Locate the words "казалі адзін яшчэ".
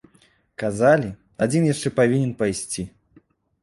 0.63-1.95